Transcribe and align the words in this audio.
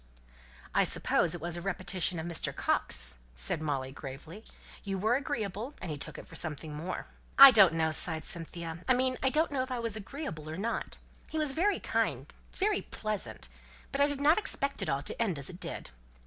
"I 0.73 0.83
suppose 0.83 1.35
it 1.35 1.41
was 1.41 1.55
a 1.57 1.61
repetition 1.61 2.17
of 2.17 2.25
Mr. 2.25 2.55
Coxe," 2.55 3.19
said 3.35 3.61
Molly, 3.61 3.91
gravely. 3.91 4.43
"You 4.83 4.97
were 4.97 5.15
agreeable, 5.15 5.75
and 5.79 5.91
he 5.91 5.97
took 5.99 6.17
it 6.17 6.25
for 6.27 6.33
something 6.33 6.73
more." 6.73 7.05
"I 7.37 7.51
don't 7.51 7.75
know," 7.75 7.91
sighed 7.91 8.25
Cynthia. 8.25 8.79
"I 8.89 8.95
mean 8.95 9.19
I 9.21 9.29
don't 9.29 9.51
know 9.51 9.61
if 9.61 9.69
I 9.69 9.77
was 9.77 9.95
agreeable 9.95 10.49
or 10.49 10.57
not. 10.57 10.97
He 11.29 11.37
was 11.37 11.51
very 11.51 11.79
kind 11.79 12.25
very 12.53 12.81
pleasant 12.81 13.47
but 13.91 14.01
I 14.01 14.07
did 14.07 14.21
not 14.21 14.39
expect 14.39 14.81
it 14.81 14.89
all 14.89 15.03
to 15.03 15.21
end 15.21 15.37
as 15.37 15.51
it 15.51 15.59
did. 15.59 15.91